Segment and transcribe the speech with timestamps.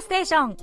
[0.00, 0.56] ステーション。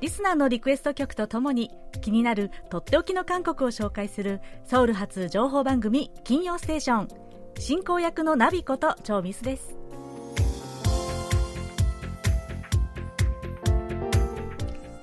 [0.00, 1.70] リスナーのリクエスト曲とともに
[2.00, 7.08] 気になるとっておきの韓国を紹介するソウル発情報番組金曜ステーション。
[7.58, 9.74] 進行役のナビことチョーミスです。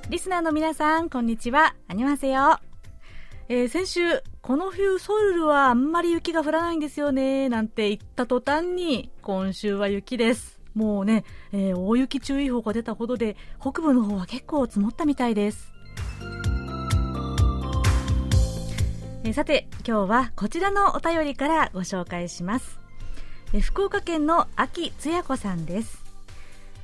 [0.09, 1.75] リスナーの皆さんこんにちは。
[1.87, 2.59] アニマセヨ。
[3.49, 4.01] えー、先週
[4.41, 10.59] この冬ソウルはあんまり雪が降らないんですよねなんて言った途端に今週は雪です。
[10.75, 11.23] もうね、
[11.53, 15.71] えー、大雪注意報が出たほどで北部の方は結構積もったみたいです。
[19.23, 22.77] えさて今日はこちらのお便りからご紹介します。
[23.53, 26.03] え福岡県の秋つや子さんです。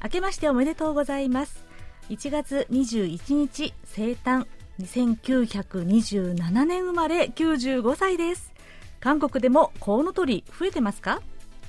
[0.01, 1.65] 明けましておめでとうございます。
[2.09, 4.47] 1月21日生誕
[4.81, 8.53] 1927年生まれ95歳です。
[9.01, 11.21] 韓国でもコウノトリ増えてますか？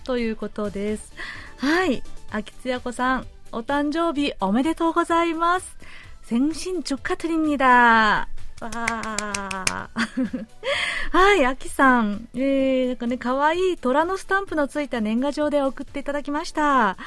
[0.03, 1.13] ということです
[1.57, 5.77] はい秋津や子さんお誕生日おめでとうございます
[6.27, 8.27] 생신축하드립니다
[8.61, 8.71] わ
[11.11, 12.29] はい、あきさん。
[12.33, 16.97] えー、なんかね、かわいい虎のスタンプのついた年賀状で送っていただきました。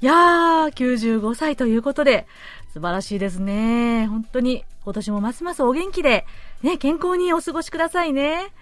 [0.00, 2.26] いやー、95歳ということで、
[2.72, 4.06] 素晴らしいですね。
[4.06, 6.26] 本当に、今年もますますお元気で、
[6.62, 8.52] ね、健康にお過ごしくださいね。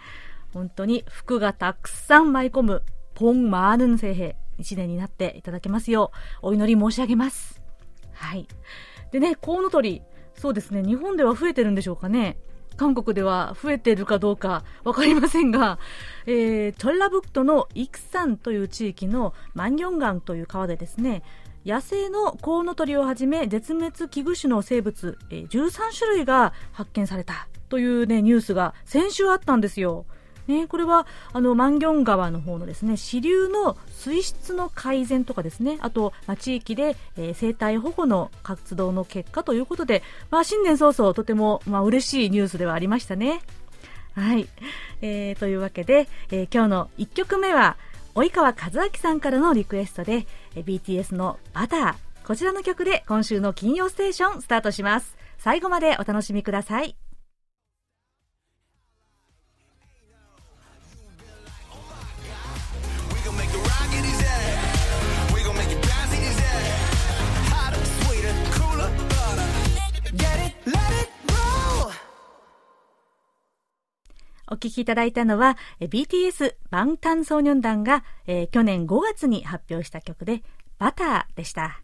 [0.53, 2.83] 本当に、服がたくさん舞い込む、
[3.18, 6.12] ポンマーヌン聖兵、一年になっていただけますよ
[6.44, 7.60] う、お祈り申し上げます。
[8.14, 8.48] はい。
[9.12, 10.04] でね、コウノトリ、
[10.36, 12.38] そうですね、日本では増えてるんでしょうかね。
[12.76, 15.80] 韓国では増えてるかどうかわかりませんが、
[16.28, 21.24] えー、チョンラブクトのイクサンという地域のマンギョンガンという川でですね、
[21.66, 30.06] 野生のコウノトリをはじめ絶滅危惧種の生物、えー、13種類が発見されたというね、ニュースが先週あったんですよ。
[30.48, 35.78] ね、これはあのマンギョン川の方のですね支流の水質の改善とかですね。
[35.82, 43.42] あと、まあ、地域で、えー、生態保護の活動の結果ということで、まあ、新年早々とても、まあ、嬉しいニュースではありましたね。
[44.14, 44.48] はい、
[45.02, 47.78] えー、というわけで、えー、今日の1曲目は
[48.16, 50.26] 及川和明さんからのリクエストで、
[50.56, 55.16] えー、BTS の「バター」こちらの曲で今週の金曜ステーションスタートします。
[55.38, 57.07] 最後までお楽しみください。
[74.58, 80.42] お聴きいただいたのは BTS バンタンソーニョン団が、えー、去年5月に発表した曲で
[80.80, 81.84] バターでした。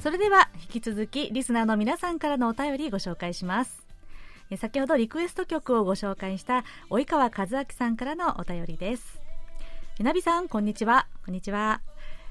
[0.00, 3.89] それでは引き続きリスナーの皆さんからのお便りご紹介します
[4.56, 9.20] 先ほどリクエスト曲をご紹介した及川和明さんからのお便りです。
[10.00, 11.06] ナビさんこんにちは。
[11.24, 11.82] こんにちは。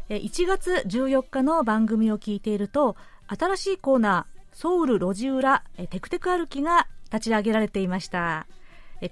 [0.10, 2.98] 1月14日の番組を聞いていると
[3.28, 8.48] 新しいコーナーソウル路地裏テクテク歩きが立ち上げられていました。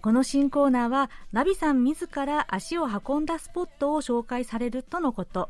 [0.01, 5.49] この新コーナーはナビさん自ら足を運んだスポットを紹介されるとのこと。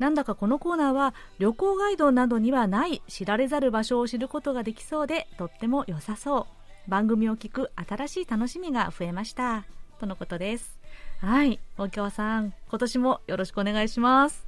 [0.00, 6.59] なんだかこのコーナーは旅行ガイドなどにはない知られざる場所を知ることができそうでとっても良さそう。
[6.90, 9.64] 番組を聞く新しい楽しみが増えました。
[10.00, 10.78] とのことです。
[11.20, 11.60] はい。
[11.78, 14.44] 大川さん今年もよろしくお願いします。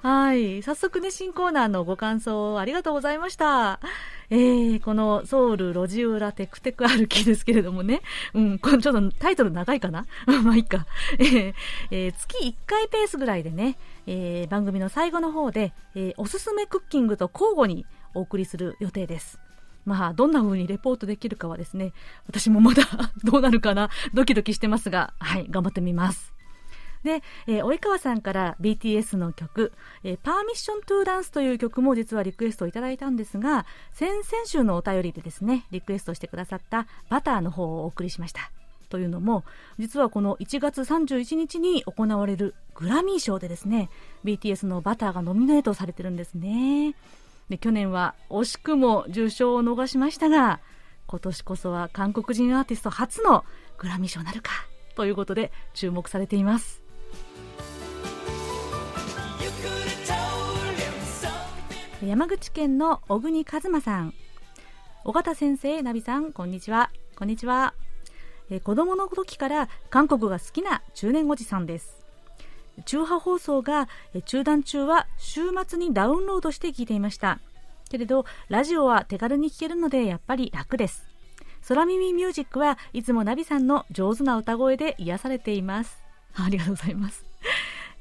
[0.00, 0.62] はい。
[0.62, 3.78] 早速ね新コーナーのご感想ありがとうございました。
[4.30, 8.00] えー、このソウル路地裏テクテク歩きですけれどもね、
[8.32, 10.06] うん、これちょっとタイトル長いかな？
[10.42, 10.86] まあいいか。
[11.18, 11.54] えー
[11.90, 13.76] えー、月1回ペースぐらいでね、
[14.06, 19.38] えー、番組の最後の方で、えー、おすすめクッキングと交互にお送りする予定です。
[19.84, 21.92] まあ、どんな風にレポートできるかはですね、
[22.26, 22.84] 私もまだ
[23.24, 26.32] どうなるかな、ドキドキしてますが、はい、頑張ってみます。
[27.02, 29.72] で、えー、及川さんから BTS の曲、
[30.04, 38.52] えー、パーミッショントゥーダンスという曲も実はリクエストをいただいたんですが、先々週のお便りでですね、リクエストしてくださったバターの方をお送りしました。
[38.88, 39.44] というのも、
[39.78, 43.88] 実はこの1月31日に行われるグラミー賞でですね、
[44.22, 46.94] BTS のバターがノミネートされてるんですね。
[47.48, 50.60] で去年は惜しくも受賞を逃しましたが
[51.06, 53.44] 今年こそは韓国人アーティスト初の
[53.78, 54.50] グラミー賞なるか
[54.94, 56.82] ということで注目されています。
[62.04, 64.12] 山口県の小国和馬さん。
[65.04, 66.90] 尾形先生ナビさんこんにちは。
[67.14, 67.74] こんにちは。
[68.50, 72.01] え子供の時から韓国が好きな中年おじさんです。
[72.84, 73.88] 中波放送が
[74.24, 77.38] 中断中は週末にダウンロードして聞いていました。
[77.90, 81.06] けれどラジオは手軽に聞けるのでやっぱり楽です。
[81.68, 86.02] 空耳ミュージックはいつもナビさんの上手な歌声で癒されています。
[86.34, 87.24] ありがとうございます。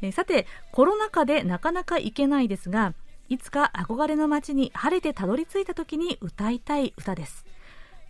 [0.02, 2.96] えさてコロナ禍でなかなか行けないですが
[3.30, 7.46] いつか憧れの街に晴れてたどり着いた時に歌いたい歌です。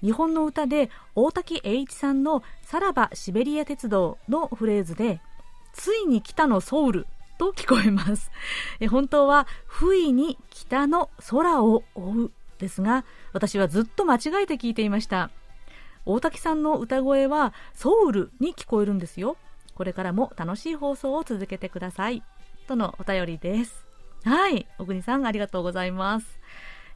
[0.01, 5.21] 日本の歌で大滝栄一さんの「さらばシベリア鉄道」のフレーズで
[5.73, 7.07] 「ついに来たのソウル」
[7.37, 8.31] と聞こえます。
[8.79, 15.31] え本当は「不意に北の空を追う」ですが私はずっと間違えて聞いていました。
[16.05, 19.37] 大滝さんの歌声はソウルに聞こえるんですよ。
[19.75, 22.23] これからも楽しい放送を続けてください。
[22.67, 23.85] とのお便りです。
[24.23, 24.67] はい。
[24.77, 26.39] 小国さんありがとうございます。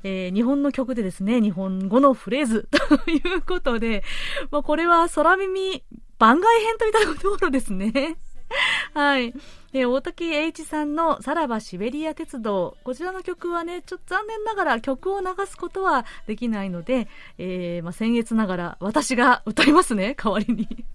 [0.04, 2.68] えー、日本の曲でですね、日本語のフレーズ
[3.04, 4.04] ということで、
[4.51, 5.83] まあ、これは空耳
[6.19, 8.18] 番外編といったところですね。
[8.94, 9.33] はい。
[9.74, 12.77] えー、大滝栄一さんのさらばシベリア鉄道。
[12.83, 17.07] こちらの曲はね、ちょっと残念ながら曲を流すことはできないので、
[17.38, 20.86] えー、まあ、僭越ながら私が歌いますね、 代わりに。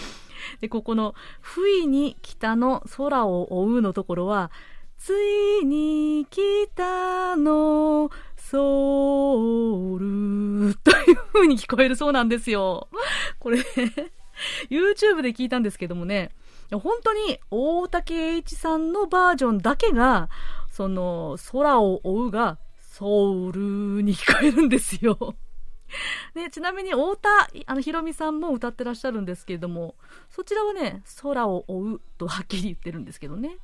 [0.60, 4.50] で、ここの、不意に北の空を追うのところは、
[4.96, 5.14] つ
[5.62, 12.88] いに来たのソウルという風に聞こえるそうなんですよ。
[13.38, 13.60] これ
[14.68, 16.32] YouTube で聞いたんですけどもね、
[16.78, 20.28] 本当に大竹栄一さんのバージョンだけが、
[20.70, 25.34] その、空を追うが、ソウルに聞こえるんですよ。
[26.34, 27.28] ね、ちなみに太田
[27.66, 29.96] あのひろみさんも歌ってらっしゃるんですけれども
[30.28, 33.58] そちらはね空を追うとはっきり言ってるんですけどね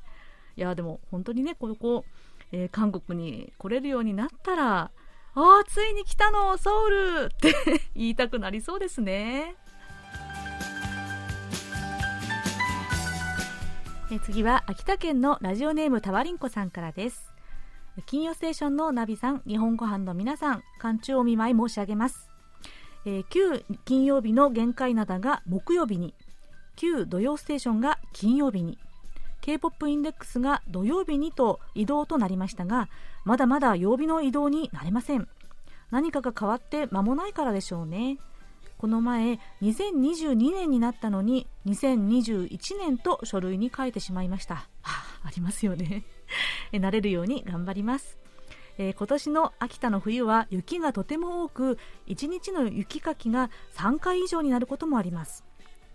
[0.57, 2.03] いやでも本当にねここ
[2.51, 4.91] えー、韓国に来れるようになったら、あ
[5.35, 7.53] あ、ついに来たの、ソウルって
[7.95, 9.55] 言いたくなりそうですね。
[14.09, 17.33] え次は秋田県のラジオネームたわりんこさんからです。
[18.05, 22.29] 金曜ステーションのナビさん、日本ご飯の皆さん、寒中お見舞い申し上げます。
[23.05, 26.13] えー、旧金曜日の限界灘が木曜日に、
[26.77, 28.77] 旧土曜ステーションが金曜日に、
[29.41, 32.89] K-POP インデックスが土曜日にと移動となりましたが
[33.23, 35.27] まだまだ曜日の移動になれません
[35.89, 38.17] 何かが変わって間もないからでしょうね
[38.77, 46.03] この前2022年になったのに2021年と書類に書いてしまいました、はあ、ありますよね。
[46.71, 48.17] 慣れるように頑張ります。
[48.77, 55.43] えー、今年の秋田の冬は雪がとても多く1日の雪かきが3回以上になることもあります。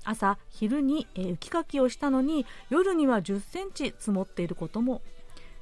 [0.05, 5.02] 朝昼に、え雪かきをしたのに夜には1 0センチ積もっていることも。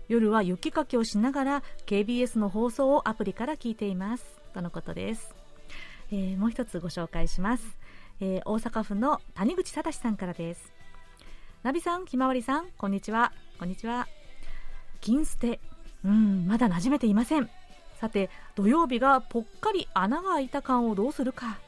[0.08, 4.40] 夜は雪かきをしながら KBS の放送をアプリから聞いています。
[4.52, 5.32] とのことです、
[6.12, 7.64] えー、もう一つご紹介します、
[8.20, 10.72] えー、大阪府の谷口忠さんからです。
[11.62, 13.32] ナビさんひまわりさんこんにちは。
[13.58, 14.08] こんにちは。
[15.00, 15.60] 金捨て
[16.04, 17.48] うんまだ馴染めていません。
[18.00, 21.58] さて土曜日がぽっかり穴が開いた感をどうするか。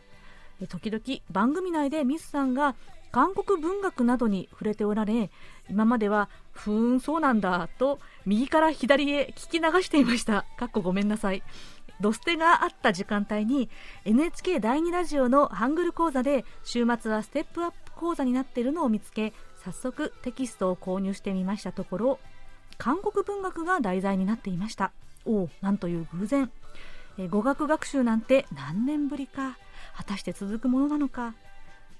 [0.68, 2.74] 時々番組内でミスさんが
[3.12, 5.30] 韓国文学などに触れておられ
[5.68, 10.46] 今まではふーんそうなんだと右から左へ聞き流していました。
[10.56, 11.42] かっこごめんなさい。
[12.02, 13.70] ドステがあった時間帯に
[14.04, 19.32] NHK 第2ラジオのハングル講座で週末はステップアップ講座になっているのを見つけ
[19.64, 22.18] 早速テキストを購入してみましたところ
[22.76, 24.90] 韓国文学が題材になっていました。
[25.24, 26.50] おおなんという偶然。
[27.16, 29.56] え語学学習なんて何年ぶりか。
[29.96, 31.34] 果たして続くものなのか。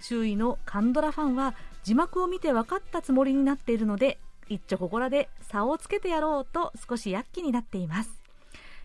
[0.00, 1.54] 周囲のカンドラファンは
[1.84, 4.18] 字幕を見て分かったつもりになっているので
[4.48, 8.21] 一丁ここらで差をつけてやろうと少し躍起になっています。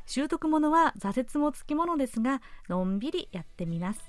[0.07, 4.01] 習得ものは挫折もつきものですがのんびりやってみます。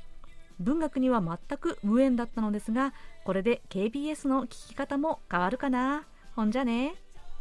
[0.59, 6.05] 文学には全く無縁だったのですがこれで KBS の聞き方も変わるかな。
[6.35, 6.95] ほんじゃね。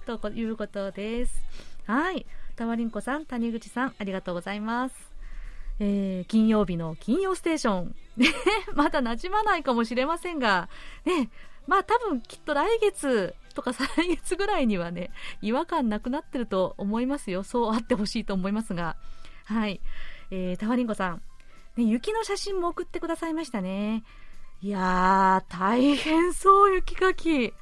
[0.06, 1.42] ということです。
[1.86, 2.26] はい。
[2.56, 4.96] たまりんこさん谷口さんありがとうございます。
[5.80, 7.96] えー、金曜日の金曜ステーション。
[8.74, 10.70] まだ馴染まないかもしれませんが、
[11.06, 11.30] ね、
[11.68, 17.44] まあ多分きっと来月とか再来月ぐらいにはね、違和感なくなってると思いますよ。
[17.44, 18.98] そうあってほしいと思いますが。
[19.46, 19.82] はい。
[20.32, 21.22] えー、たわりんこさん。
[21.76, 24.04] ね、雪の写真も送ってくださいましたね。
[24.62, 27.54] いやー、大変そう、雪かき。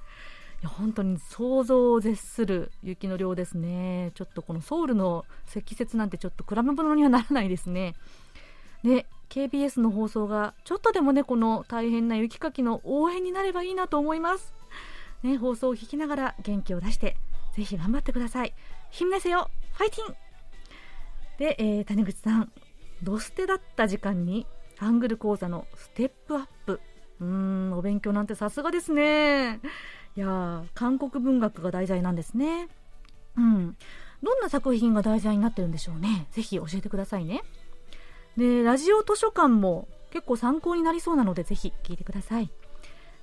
[0.65, 7.95] 本当に想像を絶する雪の量ですねちょっとこのソウルの積雪なんてちょっと比べ物にはならないですね
[8.83, 14.53] で KBS の放送がちょっとでもねこの大変な雪かきの応援になればいいなと思います。
[15.23, 17.17] ね放送を聞きながら元気を出して
[17.55, 18.53] ぜひ頑張ってください。
[18.91, 20.15] ひんねせよファイティン
[21.37, 22.51] で、えー、谷口さん。
[23.03, 26.79] ドステだった時間にハングル講座のステップアップ。
[27.19, 29.59] うーんお勉強なんてさすがですね。
[30.15, 32.69] いや韓国文学が題材なんですね。
[33.37, 33.75] うん。
[34.23, 36.27] どんな作品が題材になってるんでしょうね。
[36.31, 37.43] ぜひ教えてくださいね。
[38.37, 42.49] でラジオ図書館も結構参考になりそうなのでぜひ聞いてください。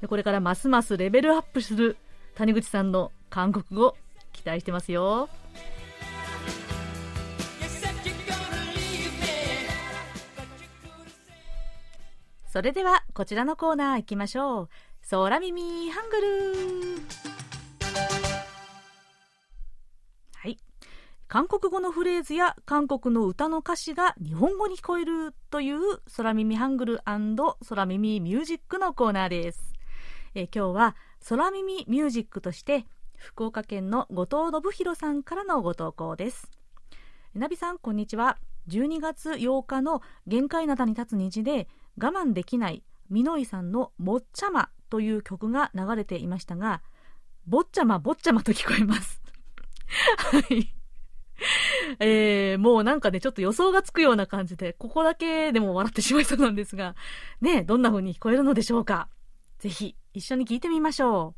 [0.00, 1.96] でこれからますますレベルアップする
[2.34, 3.96] 谷口さんの韓国語
[4.32, 5.28] 期待してますよ。
[12.48, 14.68] それではこちらのコーナー行きましょう。
[15.10, 16.22] 空耳ハングル
[21.32, 25.78] 韓国語のフレーズや韓国の歌の歌詞が日本語に聞こえるという
[26.14, 29.72] 空耳ハングル空耳ミュージックのコーナーです、
[30.34, 30.94] え今日は
[31.26, 32.84] 空耳ミュージックとして
[33.16, 36.50] 福岡県の後藤信弘さんからのご投稿です
[37.34, 38.36] なびさんこんにちは
[38.68, 46.82] 12月8日の限界灘に立つ虹で我慢できないみのいさんのもっちゃまという曲が流れていましたが、
[47.46, 49.22] ぼっちゃまぼっちゃまと聞こえます。
[50.30, 50.81] はい。
[52.00, 56.94] えー、もうなんかね、ちょっと予想がつくような感じで、ここだけでも笑ってしまいそうなんですが、
[57.40, 59.08] ね、どんな風に聞こえるのでしょうか。
[59.58, 61.34] ぜひ、一緒に聞いてみましょ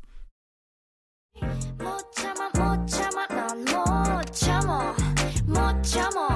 [1.41, 1.83] う。
[1.83, 4.93] もっちゃまもっちゃまなんもっちゃも。
[5.47, 6.29] もっちゃも。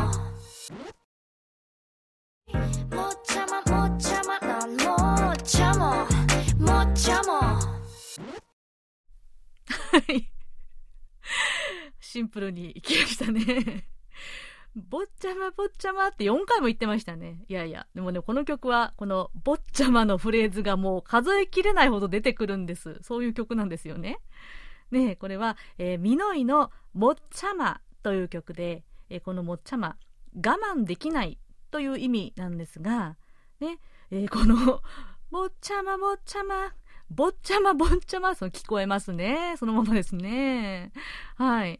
[2.96, 6.06] もっちゃまもっちゃまなんもっちゃも。
[6.60, 7.32] もっちゃも。
[9.92, 10.39] はい
[12.10, 13.86] シンプルにいきましたね
[14.76, 17.44] ぼっちゃまぼっちゃまって4回も言ってましたね。
[17.48, 22.98] いやいや、でもね、この曲は、このぼっちゃまのフレーズがもう数えきれないほど出てくるんです。
[23.02, 24.20] そういう曲なんですよね。
[24.92, 29.98] ねこれは、えー、ミノイのもっちゃまという曲で、えー、このもっちゃま、
[30.36, 31.40] 我慢できない
[31.72, 33.18] という意味なんですが、
[33.60, 33.80] ね、
[34.12, 34.82] えー、この、
[35.32, 36.74] ぼっちゃまぼっちゃま、
[37.12, 39.56] ぼっちゃまぼっちゃま、その聞こえますね。
[39.58, 40.92] そのままですね。
[41.36, 41.80] はい。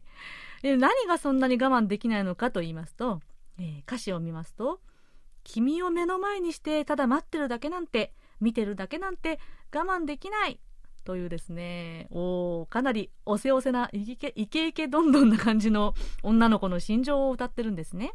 [0.62, 3.20] 何がそんなに我慢できないのかと言いますと、
[3.58, 4.80] えー、歌詞を見ますと、
[5.42, 9.38] 君を目の前にしてただ待ってるだけなんて、見てるだけなんて
[9.74, 10.60] 我慢できない
[11.04, 18.12] というですね、おかなりおせおせなイケイケイケどんどんな感じの女の子の心情を歌ってるんですね。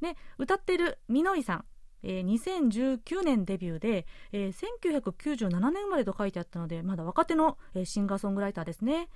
[0.00, 1.64] で歌ってるみのいさん、
[2.04, 9.08] えー、2019年デビューで、えー、1997年生まれと書いてあったのでまだ若手の、えー、シンガーソングライターですね。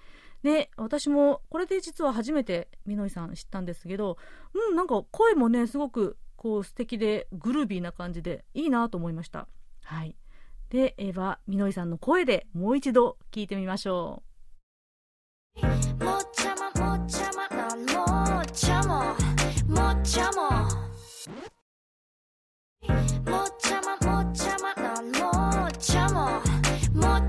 [0.43, 4.19] で私もこれで実は初めてみのいさん知ったんですけど
[4.55, 9.49] うんなんか声もねすごくこう素敵でグルービーな感じでいいなと思いました。
[9.83, 10.17] はい。
[10.71, 14.23] ではみのいさんの声でもう一度聞いてみましょ
[15.63, 16.05] う。
[16.05, 19.29] もっちゃまもっちゃまなんもっちゃも
[19.69, 20.48] もっちゃも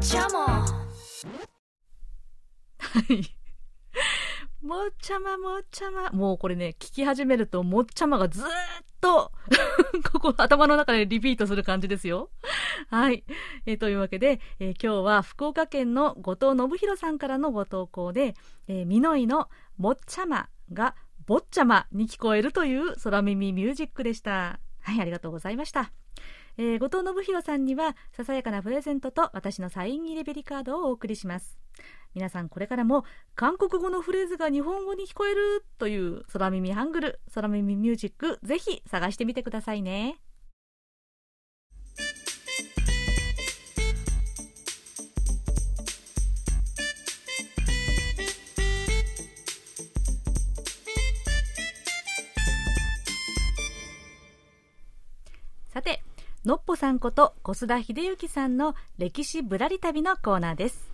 [0.09, 0.39] ちゃも。
[0.39, 0.65] は
[3.09, 3.21] い。
[4.65, 6.09] もっちゃまもっちゃま。
[6.09, 8.47] もうこれね聞き始めるともっちゃまがずーっ
[8.99, 9.31] と
[10.11, 12.31] ここ頭の中でリピートする感じですよ。
[12.89, 13.23] はい、
[13.67, 18.33] えー、というわけで、えー、今日は福岡県の後藤信弘さんからのご投稿で、
[18.67, 19.47] えー、みのいの
[19.77, 20.95] もっちゃまが
[21.27, 24.59] 坊ちゃまに聞こえるという空耳ミュージックでした。
[24.81, 25.91] はい、ありがとうございました。
[26.61, 31.57] えー、後藤信弘さんにはささやかなプレゼントと私のサイン入りベリカードをお送りします。
[32.13, 40.19] 皆さんこれからも韓国語のフレーズが日本語に聞こえるという空耳ハングル空耳ミュージックぜひ探してみてくださいね。
[56.45, 60.89] のっぽさんこと小須田秀幸さんの歴史ぶらり旅のコーナーです。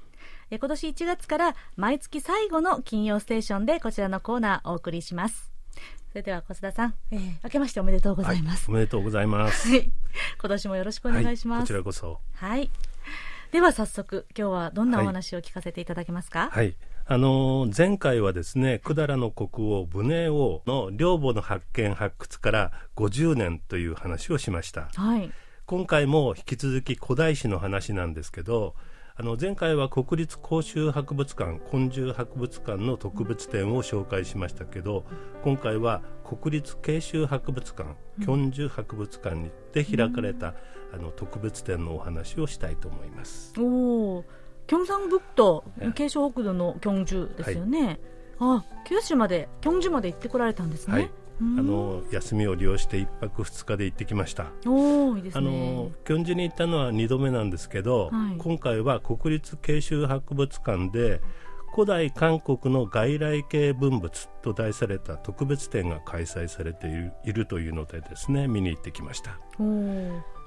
[0.50, 5.52] え今年1月から毎月最後の金曜ステーションでこちらのコーナーをお送りします。
[6.10, 9.70] それでは小須田さん、えー、明けましておめでとうございます、はい、おめでとうございます。
[9.70, 9.92] はい、
[10.40, 11.58] 今年もよろしくお願いします。
[11.58, 12.20] はい、こちらこそ。
[12.34, 12.72] はい。
[13.52, 16.50] では早速今日はどんなお話を聞かせていただけますか。
[16.52, 16.76] はい。
[17.08, 25.30] あの前回はですね百済の国王武寧王の陵墓の発見発掘から50年という話をしました、はい、
[25.68, 28.74] 今回も引き続き古代史の話なんですけど
[29.18, 35.06] あの前回は国立公衆博物館昆虫博物館の特別展を紹介しましたけど
[35.44, 37.96] 今回は国立慶州博物館
[38.26, 40.56] 昆虫博物館で開かれた、
[40.94, 43.54] あの特別展のお話をしたいと思います。
[43.58, 44.24] おー
[44.68, 45.64] 京山北道、
[46.32, 48.00] 北道の京州ですよね。
[48.40, 50.94] はい、あ、九州まで京州まで行ってこられたんですね?
[50.94, 61.22] はい、あの休みを利用して1泊2日で行ってきました.おいいです、ね、あの京州に行ったのは2度目なんですけど、はい、今回は国立慶州博物館で
[61.74, 66.88] 古代韓国の外来系文物と題された特別展が開催されて
[67.26, 69.38] いるというのでですね見に行ってきました。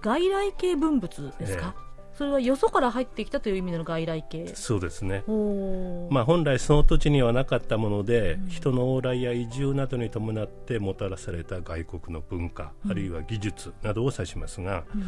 [0.00, 1.88] 外来系文物ですか、えー
[2.18, 4.48] それはよそから入ってきたという意味での外来系。
[4.56, 5.22] そうですね、
[6.10, 15.06] まあ、本来その土地にはなかったもので、うん、人の往来や移住などに伴ってもたらされた外国の文化、うん、あるいは技術などを指しますが、うん、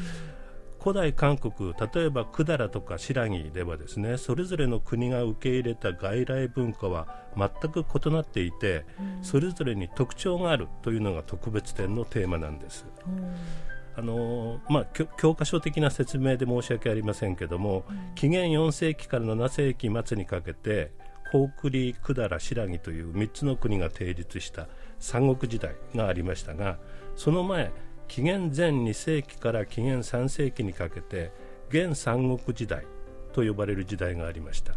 [0.81, 8.85] 古代韓国例えば百済とか新羅ではですねそれぞれの国が受け入れた外来文化は全く異なっていて、
[9.23, 12.87] それぞれに特徴があるというのが特別展のテーマなんです。
[13.97, 14.87] あのまあ、
[15.19, 20.93] 教科書的な説明で申し訳ありませんけども、うん、紀元4世紀から7世紀末にかけて
[21.33, 24.69] 高栗百済新羅という3つの国が定立した
[24.99, 26.79] 三国時代がありましたが
[27.17, 27.73] その前
[28.09, 31.33] 紀元前2世紀から紀元3世紀にかけて
[31.69, 32.85] 現三国時代
[33.33, 34.75] と呼ばれる時代がありました。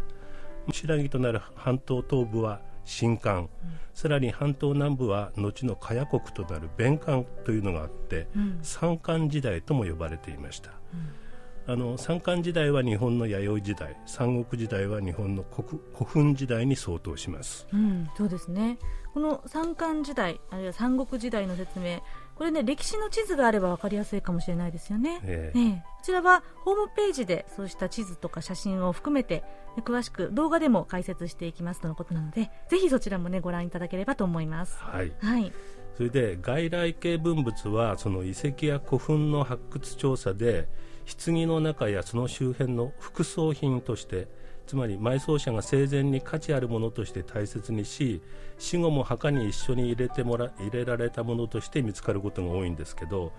[0.72, 3.48] 新羅となる半島東部は新漢、うん、
[3.94, 10.70] さらに半島南部は後の茅国となる弁漢というのがあって、うん、三漢時代とも呼ばれていました、
[11.66, 17.66] うん、あの三漢時代は日本の弥生時代三国時代は日本の古墳時代に相当します、
[18.16, 18.78] そうですね。
[19.14, 22.02] この三漢時代あるいは三国時代の説明
[22.34, 25.62] これね歴史の地図があれば分かりやすいかもしれないですよね、えー、え。
[25.62, 29.44] ー、こちらはホームページでそうした地図とか写真を含めて
[29.82, 34.76] 詳しく動画でも解説していきますとのことなのでぜひそちらもねご覧いただければと思います。
[34.78, 35.52] はい、はい
[35.96, 40.68] それで外来系文物はその遺跡や古墳の発掘調査で
[41.24, 44.26] 棺の中やその周辺の副葬品として
[44.66, 48.22] つまり埋葬者が生前に価値あるものとして大切にし
[48.58, 53.32] 死後も墓に一緒に入れてもら入れられたものとして見つかることが多いんですけど、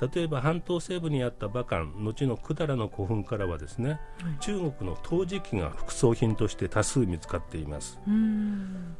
[0.00, 4.00] うん、例えば半島西部にあった馬漢後の百済の古墳からはですね、はい、
[4.40, 8.10] 中国の陶磁器が副葬品として多数見つかっています、あ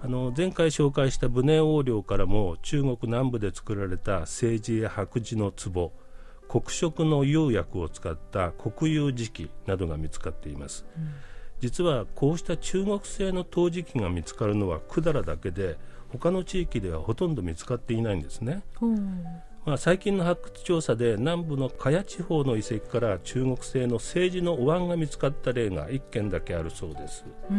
[0.09, 5.93] の前回紹介した武寧王陵からも中国南部で作られた政治や白磁の壺
[6.49, 11.15] 黒色の釉薬を使った黒釉磁器などが見つかっています、うん
[11.61, 15.77] 実はこうした中国製の陶磁器が見つかるのは百済だけで
[16.11, 18.63] 他の地域ではほとんど見つかっていないんですね。
[19.65, 27.25] まあ、最近の発掘調査で南部の茅地方の遺跡から中国製の政治のお椀が見つかった例が1件だけあるそうです。
[27.51, 27.53] あ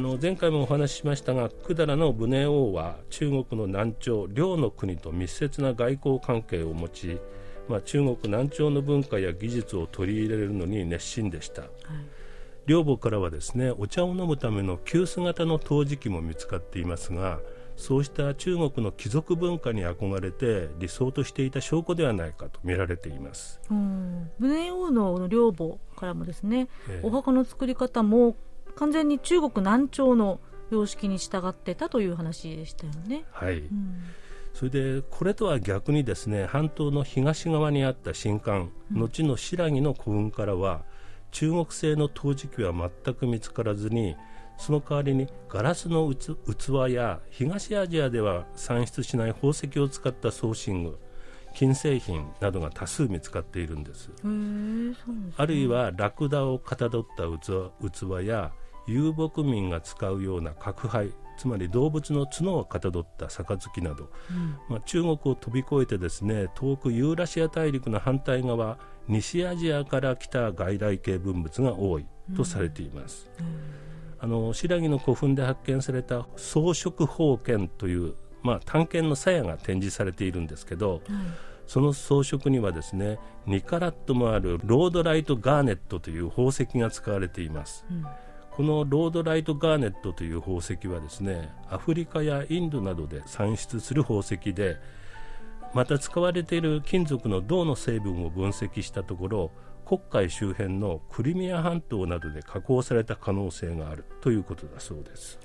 [0.00, 7.18] の前回もお話ししましたが百済の武寧王は中国の南朝両の国と密接な外交関係を持ち、
[7.68, 11.70] まあ、中国南朝の文化や技術を取り入れるのに熱心でした、はい
[12.66, 17.40] 両母からはですねお茶を飲むための急須型の陶磁器も見つかっていますが
[17.76, 23.60] そうした中国の貴族文化に憧れて理想としていた証拠ではないかと見られています。
[24.38, 28.36] 宗王の両母からもですね、えー、お墓の作り方も
[28.76, 33.24] 完全に中国南朝の様式に従ってたという話でしたよね。
[33.32, 33.62] はい、
[34.54, 40.84] それでこれとは逆にですね半島の東側にあった新館、うん、後の新羅の古墳からは
[41.32, 44.16] 中国製の陶磁器は全く見つからずに
[44.56, 50.98] その代わりにガラスの器や東アジアでは産出しない宝石を使った装身具
[51.54, 54.10] 金製品などが多数見つかっているんです。
[55.36, 58.52] あるいはラクダをかたどった器や
[58.86, 73.28] 遊牧民が使うような角杯つまり動物の角をかたどった杯など、うん、まあ、中国を飛び越えてですね遠くユーラシア大陸の反対側西アジアから来た外来系文物が多いとされています。
[74.18, 81.02] あの白木の古墳で発見された装飾宝剣という、まあ、探検の鞘が展示されているんですけど、
[81.66, 87.84] その装飾にはですね2カラットもあるロードライトガーネットという宝石が使われています、
[88.52, 94.78] このロードライトガーネットという宝石はですねアフリカやインドなどで産出する宝石で
[95.74, 99.50] また使われている金属の銅の成分を分析したところ
[99.84, 105.38] 黒海周辺のクリミア半島などで加工された可能性があるということだそうです。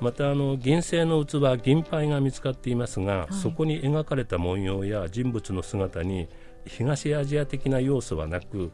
[0.00, 6.28] またあの銀製の器銀杯が見つかっていますが、はい、そこに描かれた文様や人物の姿に
[6.66, 8.72] 東アジア的な要素はなく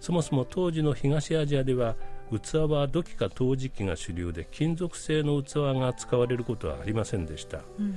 [0.00, 1.96] そもそも当時の東アジアでは
[2.30, 7.94] 器は土器か陶磁器が主流で金属製の器が使われることはありませんでした、うん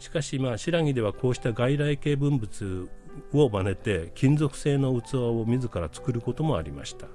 [0.00, 2.88] しかし、まあ、新羅ではこうした外来系文物
[3.32, 7.06] を真似て金属製の器を自ら作ることもありました。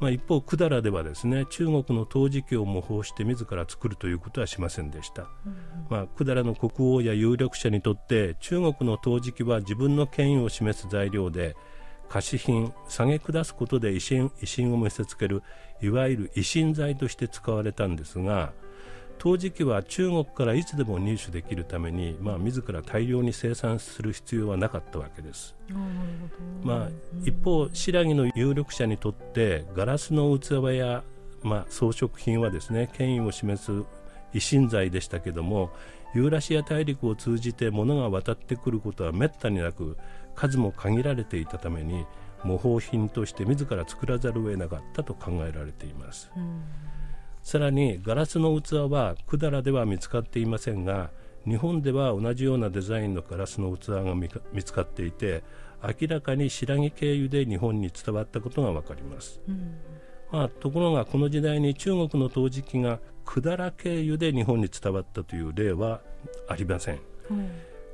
[0.00, 5.56] まあ、一方、百済ではですね中国の陶磁器を模倣して自ら作るということはしませんでした、うん。
[5.90, 11.56] まあ、百済の国王や有力者にとって中国の陶磁器は自分の権威を示す材料で
[12.08, 15.42] 貸品下げ下すことで威信威信を見せつける
[15.82, 18.52] いわゆる維新材として使われたんですが
[19.18, 25.56] 陶磁器は中国からいつでも入手できるために、まあ、自ら大量に生産する必要はなかったわけです。
[26.62, 26.88] まあ、
[27.24, 31.02] 一方、新羅の有力者にとってガラスの器や、
[31.42, 33.72] まあ、装飾品はですね権威を示す
[34.32, 35.70] 維新材でしたけども
[36.14, 39.96] ユーラシア大陸を通じて物が渡ってくることはめったになく
[40.34, 42.06] 数も限られていたために
[42.44, 46.30] 模倣品として自ら作らざるを得なかったと考えられています。
[46.36, 46.62] うん
[47.42, 51.10] さらにガラスの器は百済では見つかっていませんが
[51.46, 54.28] 日本では同じようなデザインのガラスの器が見
[54.62, 55.42] つかっていて
[55.82, 59.78] 明らかに白木経由で日本に伝わったことが分かります、うん、
[60.30, 66.00] まあ、ところがこの時代に中国の陶磁器が百済経由で日本に伝わったという例は
[66.48, 66.98] ありません、
[67.30, 67.50] うん。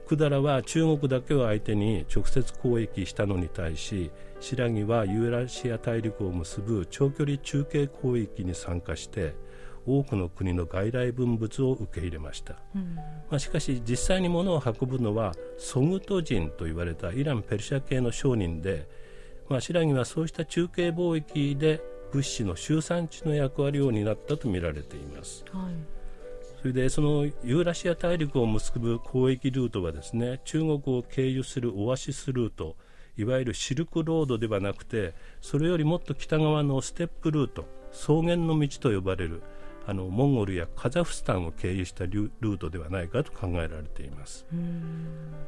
[0.09, 4.11] 百済は中国だけを相手に直接交易したのに対し
[4.45, 9.35] 新羅はユーラシア大陸を結ぶ長距離中継交易に参加して
[9.87, 18.87] 多くの国の外来文物を受け入れました、うん、まあ、しかし実際に物を運ぶのはソグト人と言われたイラン・ペルシャ系の商人で、
[19.49, 21.81] まあ、新羅はそうした中継貿易で
[22.13, 25.75] 物資の集産地の役割を担ったとみられています、はい、
[26.61, 32.77] それでそのユーラシア大陸を結ぶ交易ルートはですね中国を経由するオアシスルート
[33.17, 39.43] いわゆるシルクロードではなくてそれよりもっと北側のステップルート草原の道と呼ばれる
[39.87, 44.47] あのモンゴルやカザフスタンを経由したルートではないかと考えられています。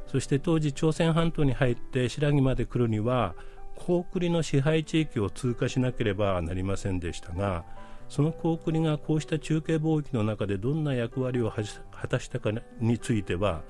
[0.07, 3.35] そして当時朝鮮半島に入って新羅まで来るには
[3.75, 7.65] 高句麗の支配地域を通過しなければなりませんでしたが
[8.09, 12.51] その高句麗がこうした中継貿易の中でどんな役割を果たしたか
[12.81, 13.63] については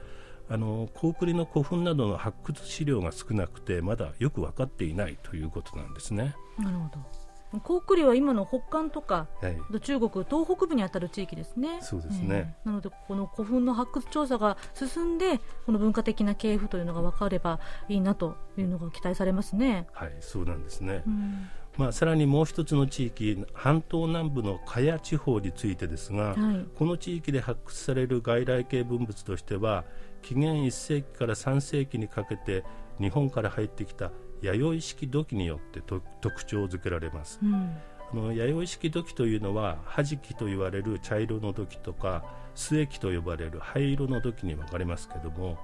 [0.49, 6.35] あの高句麗の古墳などの発掘資料が少なくてまだよく分かっていないということなんですね。
[6.59, 7.27] なるほど
[7.61, 11.79] 高句麗は今の北韓とか、はい、中国東北部にあたる地域ですね。
[11.81, 19.87] そうですね、えー、なのでこの古墳の発掘調査が進んでこの文化的な系譜というのが分かればいいなというのが期待されますね。
[19.93, 21.03] はい、そうなんですね。
[21.07, 29.85] うんまあ、さらにもう一つの地域半島南部のカヤ地方についてですが、はい、この地域で発掘される外来系文物としては
[30.27, 32.65] 紀元1世紀から3世紀にかけて
[32.99, 34.11] 日本から入ってきた
[34.43, 35.81] 弥生式土器によって
[36.21, 37.77] 特徴づけられます、うん、
[38.13, 42.25] あの弥生式土器というのは弾きと言われる茶色の土器とか
[42.57, 45.59] 末液と呼ばれる灰色の土器に分かれますけども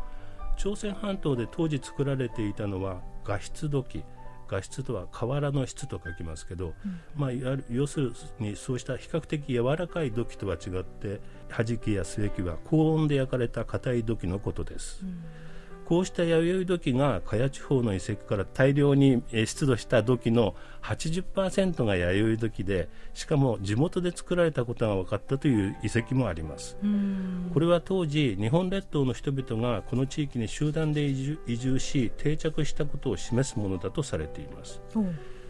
[0.57, 4.05] 朝鮮半島で当時作られていたのは画質土器
[4.53, 7.31] 画質とは瓦の質と書きますけど、うん、まあ、
[7.71, 15.01] 要するにそうした比較的柔らかい土器とは違って弾きや末液は高温で焼かれた硬い土器のことです。
[15.03, 15.23] うん
[15.92, 26.78] こうした弥生土器が茅地方の遺跡から大量に出土した土器の80%が弥生土器でしかも地元で作られたことが分かったという遺跡もあります。
[27.52, 34.81] これは当時日本列島の人々がこの地域に集団で移住し定着したことを示すものだとされています、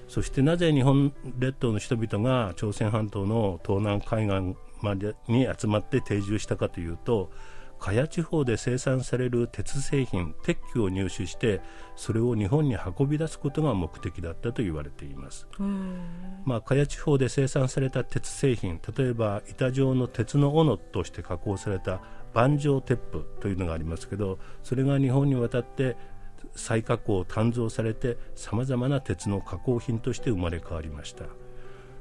[0.09, 7.31] そしてなぜ日本列島の人々が朝鮮半島の東南海岸までに集まって定住したかというと
[7.83, 11.61] 茅地方で生産される鉄製品鉄器を入手して
[11.97, 15.49] それを日本に運び出すことが目的だったと言われています、
[16.45, 22.01] まあ、茅地方で生産された鉄製品例えば板状の鉄の斧として加工された
[22.33, 25.97] 板状鉄符というのがありますけどそれが日本に渡って
[26.55, 31.25] 再加工鍛造されてさまざまな鉄の加工品として生まれ変わりました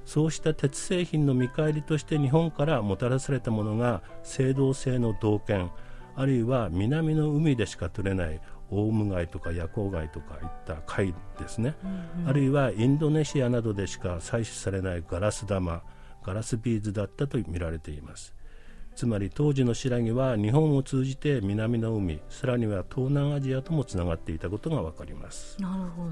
[0.06, 5.72] そうした鉄製品の見返りとして日本からもたらされたものが青銅製の銅剣
[6.16, 11.88] あるいは南の海でしか取れないオウム貝とか夜光貝とかいった貝ですね、う
[12.20, 15.84] んうん、あるいはインドネシアなどでしか採取されないガラス玉
[16.24, 18.36] ガラスビーズだったと見られています。
[18.96, 25.60] つまり当時の新羅は日本を通じて南の海さらには東南アジアともつながっていたことが分かります。
[25.62, 26.12] なるほど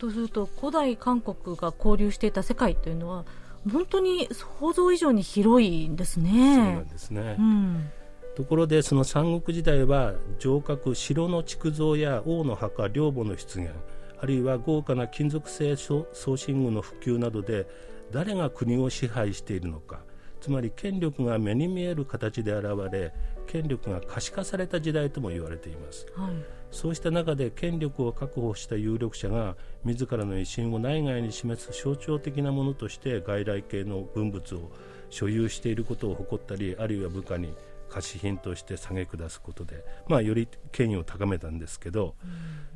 [0.00, 3.24] とすると古代韓国が交流していた世界というのは
[3.70, 6.30] 本当に想像以上に広いんですね。
[6.30, 7.90] そうなんですね、うん、
[8.34, 13.70] ところでその三国時代は城郭城の築造や王の墓陵墓の出現
[14.18, 17.66] あるいは豪華な金属製送信具の普及などで
[18.10, 20.00] 誰が国を支配しているのか
[20.40, 23.12] つまり権力が目に見える形で現れ
[23.46, 26.32] 権力が可視化された時代とも言われています、はい、
[26.70, 34.70] そうした中で権力を確保した有力者が自らの威信を内外に示す象徴的なものとして外来系の文物を
[35.10, 37.54] 所有していることを誇ったりあるいは部下に
[37.88, 42.14] 貸品として下げ下すことで、まあ、より権威を高めたんですけど、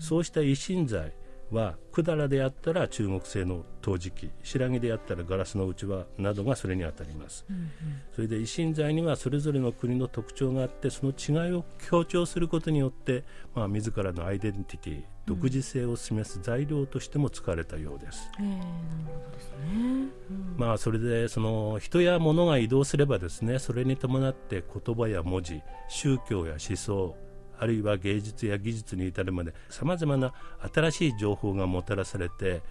[0.00, 1.12] そうした維新罪
[1.50, 7.70] は百済であったら中国製の陶磁器白木であったらガラスのうちわなどがそれにあたります、うんうん、
[8.14, 18.30] それで維新罪にはそれぞれの国の特徴があってその違いを強調することによって、まあ、自らのアイデンティティ独自性を示す材料としても使われたようです。
[18.38, 20.12] うん、
[20.58, 27.16] まあそれでその人や物が移動すればですねそれに伴って言葉や文字宗教や思想
[27.64, 30.34] あるいは芸術や技術に至るまでさまざまな
[30.74, 32.62] 新しい情報がもたらされて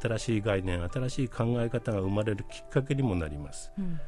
[0.00, 3.70] 新しい概念新しい考え方が生まれるきっかけにもなります。
[3.78, 4.00] うん、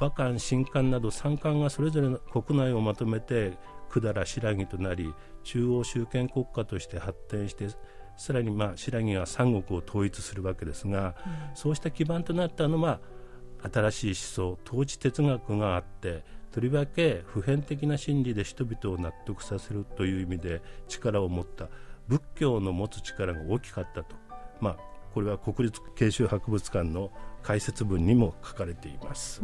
[0.00, 7.66] 馬漢新漢など三漢がそれぞれの国内をまとめて百済新羅となり中央集権国家として発展して
[8.16, 13.00] さらにまあ新羅が三国を統一するわけですが、うん、そうした基盤となったのは
[13.72, 16.22] 新しい思想統治哲学があって
[16.52, 21.68] とりわけ普遍的な真理で人々を納得させるという意味で力を持った
[22.08, 24.16] 仏教の持つ力が大きかったと、
[24.60, 24.76] まあ、
[25.14, 27.10] これは国立慶州博物館の
[27.42, 29.42] 解説文にも書かれています。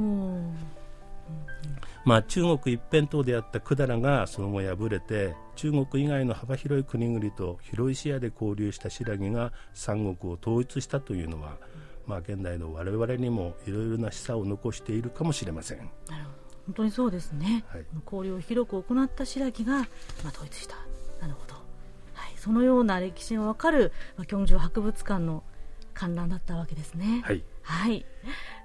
[2.05, 11.57] まあ、中国一辺倒であった百済がその後敗れて中国以外の幅広い国々と広い視野で交流した新羅が三国を統一したというのは、
[12.07, 15.79] まあ、現代の我々にもいろいろな示唆を残しているかもしれません。
[15.79, 19.85] なるほど本当にそうですね、はい、交流を広く行った白木が、ま
[20.27, 20.77] あ、統一した。
[21.21, 21.55] なるほど、
[22.15, 25.43] はい、そのような歴史が分かる、まあ、京城博物館の
[25.95, 27.23] 観覧だったわけですね。
[27.25, 28.05] はい、はい、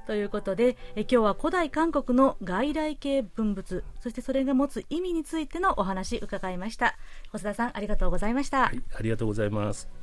[0.05, 6.97] ということでえ今日は古代韓国の外来系文物そしてそれが持つ意味についてのお話伺いました。
[7.31, 10.00] 小田さんありがとうございました、はい、ありがとうございます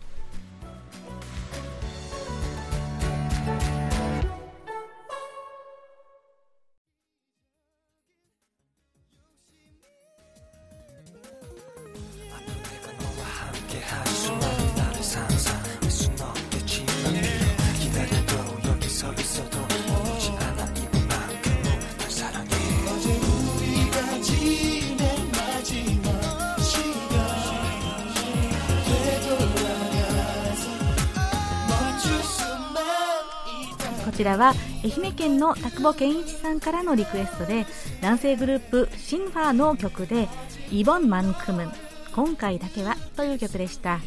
[34.19, 34.53] ちらは
[34.83, 37.67] 愛媛県の田久保健一さんからのリクエストで
[38.01, 40.29] 男性グループシンファーの曲で
[40.73, 41.73] 「イボンマンクムン
[42.13, 44.01] 今回だけは」という曲でした。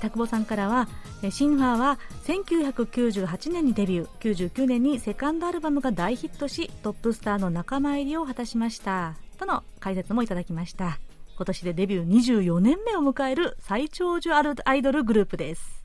[0.00, 0.88] 田久保さんからは
[1.30, 9.14] シンファーは1998年にデビュー99年にセカンドアルバムが大ヒットしトップスターの仲間入りを果たしました。
[9.36, 10.98] との解説もいただきました。
[11.36, 15.83] 今年でデビュー24年目を迎える最長寿アイドルグループです。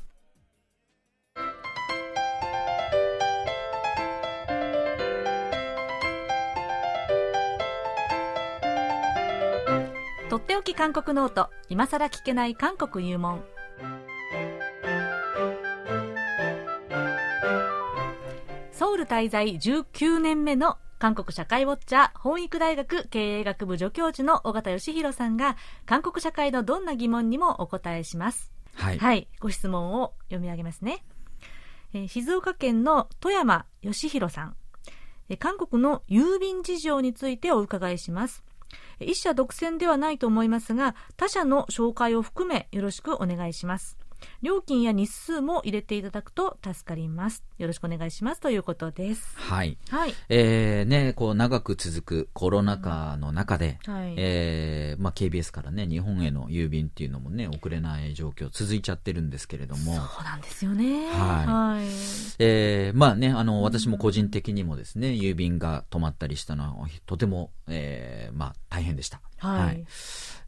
[10.29, 11.49] とっておき韓国ノート。
[11.69, 13.43] 今さら聞けない韓国入門。
[18.71, 31.03] ソウル滞在19年目の韓国社会ウォッチャー本育大学経営学部助教授の尾形義弘さんが韓国社会のどんな疑問にもお答えします、はい、はい、ご質問を読み上げますね、
[31.95, 34.55] えー、静岡県の富山義弘さん、
[35.29, 38.43] えー、韓国の郵便事情についてお伺いします
[38.99, 43.98] 一社独占ではないと思いますが、他社の紹介を含めよろしくお願いします。
[44.41, 47.43] 料金や日数も入れていただくと助かります。
[47.57, 49.35] よろしくお願いしますということです。
[49.35, 49.77] はい。
[49.89, 50.13] はい。
[50.29, 59.93] えー、ね、こう長く続くコロナ禍の中で、うん、はい、えー、まあ KBS からね、日本への郵便っていうのもね、送れない状況続いちゃってるんですけれども。
[59.95, 61.09] そうなんですよね。
[61.11, 61.47] はい。
[61.47, 61.85] はい、
[62.39, 69.21] えー、まあね、あの、私も個人的にもですね、郵便が止まったりしたのは、とても、えー、まあ大変でした。
[69.37, 69.85] はい、はい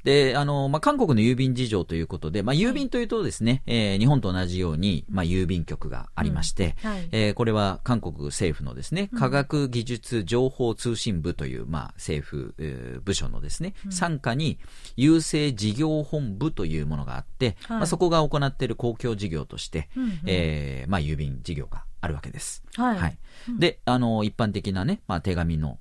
[0.03, 6.89] で、あの、まあ、韓国の郵便事情ということで、まあ、郵便というとですね、はい、えー、日本と同じように、まあ、郵便局がありまして、うん。
[6.91, 14.59] はい、えー、これは韓国政府のですね、科学技術情報通信部という、まあ、政府、えー、部署のですね、傘下に
[14.97, 22.63] 郵政事業本部というものがあって、はい、まあ、そこが行っている公共事業として、うんうん、えー、まあ、郵便事業があるわけです。
[22.75, 22.97] はい。
[22.97, 23.17] はい、
[23.59, 25.77] で、あの、一般的なね、まあ、手紙の、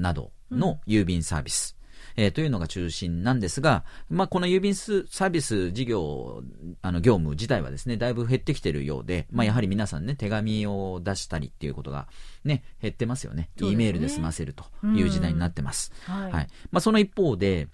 [0.00, 1.76] などの郵便サービス。
[2.16, 6.42] えー、というのが中心なんですが、まあ、この郵便サービス事業、
[6.82, 12.08] あの、業務自体はですね、だいぶ減ってきてるようで、まあ、やはり皆さんね、手紙を出したりっていうことが
[12.44, 13.50] ね、減ってますよね。
[13.60, 15.92] ね E メールで済ませるという時代になってます。
[16.04, 16.32] はい。
[16.32, 17.68] はい、まあ、その一方で、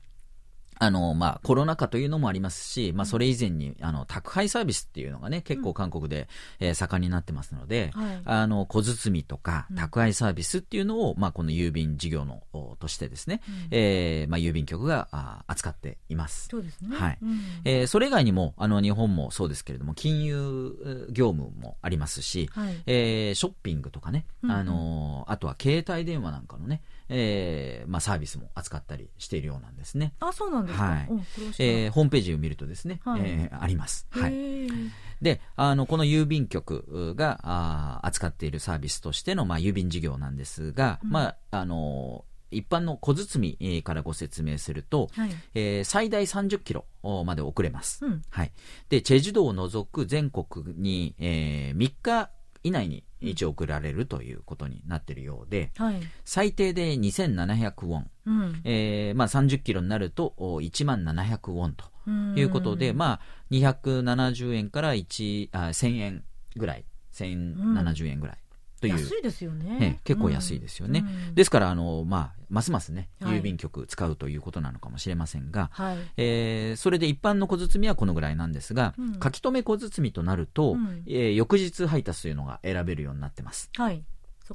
[0.80, 6.28] あの、まあ、コロナ禍というのもありますし、まあ、それ以前に、あの、宅配サービスっていうのがね、結構韓国で、
[6.60, 12.42] うん、えー、盛んになってますので、はい、あの、小包とか、宅配サービスっていうのを、うん、まあ、この郵便事業の、
[12.78, 16.48] としてですね、うん、えー、まあ、郵便局があ扱っています。
[16.48, 16.96] そうですね。
[16.96, 17.18] はい。
[17.22, 30.14] うん、えー、それ以外にも、あの、日本もそうですけれども、金融業務もありますし、はい、えー、ショッピングとかね、あの、あとは携帯電話なんかのね、えーまあ、サービスも扱ったりしているようなんですね。
[30.20, 31.08] あそうなんですか、はい。
[31.58, 34.06] えー、ホームページを見るとですね、はい、えー、あります。
[34.10, 34.68] はい、
[35.20, 46.84] であのこの郵便局があ扱っているサービスとしての、まあ、郵便事業なんですが、うん、まああの一般の小包からご説明すると、はい、えー、最大30キロ
[47.24, 48.04] まで送れます。
[48.04, 48.52] うん、はい。
[48.88, 52.30] で、チェジュ道を除く全国に、えー、3日
[52.62, 61.84] 以内に一応送られるということになっているようで、はい、最低で2700ウォン、うん、えー、まあ、30キロになると1万700ウォンと
[62.38, 66.24] いうことで、まあ、270円から1あ1000円
[66.56, 68.38] ぐらい、1070円ぐらい
[68.80, 68.92] という。
[68.94, 70.00] 安いですよね。
[70.04, 71.04] 結構安いですよね。
[71.28, 83.70] うん、ですから、あの、まあ、ますますね、郵便局使うということなのかもしれませんが、はい、えー、それで一般の小包はこのぐらいなんですが、うん、書き留め小包となると、うん、えー、翌日配達というのが選べるようになってます。
[83.76, 84.04] はい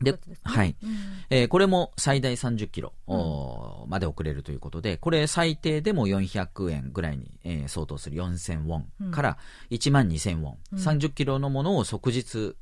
[0.01, 0.89] で、はい、うん、
[1.29, 9.37] えー、これも最大30キロ、うん、まで送れるということで、これ最低でも400円ぐらいに、えー、相当する4000ウォンから
[9.71, 12.55] 1万2000ウォン、うん、30キロのものを即日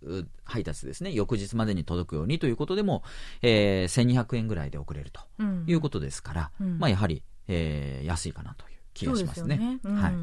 [0.44, 3.04] 配達ですね、翌日までに届くようにということでも、
[3.42, 5.22] えー、1200円ぐらいで送れると
[5.68, 9.80] いうことですから、まあやはり、えー、安いかなという気がしますね。
[9.82, 10.02] すね。
[10.02, 10.14] はい。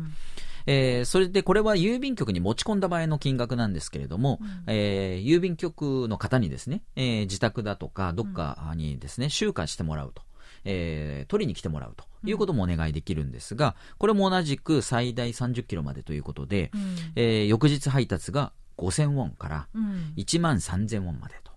[0.71, 10.23] えー、それでこれは郵便局に持ち込んだ場合の金額なんですけれども、うん、えー、郵便局の方にですね、えー、自宅だとかどっかにですね、集荷してもらうと。
[10.65, 19.69] えー、取りに来てもらうということもお願いできるんですが、これも同じく最大30キロまでということで、うん、えー、翌日配達が5000ウォンから
[20.17, 21.49] 1万3000ウォンまでと。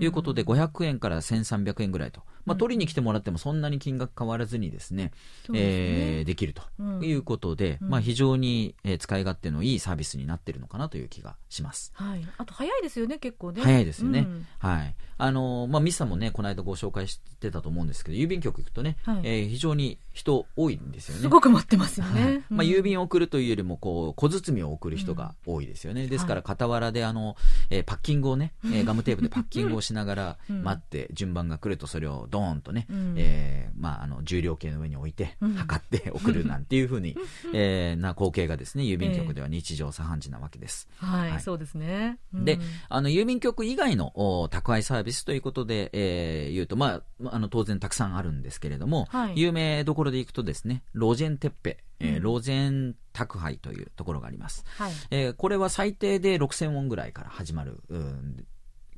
[0.00, 2.22] いうことで、500円から1300円ぐらいと。
[2.48, 5.12] まあ、取りに来てもらってもそんなに金額変わらずにですね、
[5.46, 11.92] でねえー、できるということで、うん、まあ、非常に使い勝手のいいサービスになってるのかなという気がします。
[11.94, 12.26] はい。
[12.38, 13.62] あと早いですよね、結構ね。
[13.62, 14.20] 早いですよね。
[14.20, 14.94] うん、はい。
[15.18, 21.22] あの、まあ、ミスさんもね、この間ご紹介してたと思うんですけど、郵便局行くとね、はい、えー、非常に人多いんですよね。
[21.22, 22.22] すごく待ってますよね。
[22.22, 26.06] はい、まあ、郵便を送るというよりも、こう、小包を送る人が多いですよね。
[26.06, 27.36] ですから、傍らで、あの、
[27.70, 37.16] えー、パッキングをね、えー、ガムテープでパッキングをしながら待って、順番が来るとそれをドーンとね、うん、えー、まあ、あの、重量計の上に置いて、測って 送るなんていうふうに、
[37.54, 40.88] えー、な光景がですね、郵便局では日常茶飯事なわけです。
[40.96, 42.18] はい、はい、そうですね。
[42.32, 54.64] で、あの、郵便局以外の宅配サービスということで、えー、言うと、まあ、あの、当然たくさんあるんですけれども、はい、有名どころでいくとですね、ロジェンテッペ、えー、ロジェン宅配というところがあります。
[54.76, 58.46] はい、えー、これは最低で6000ウォンぐらいから始まる、うん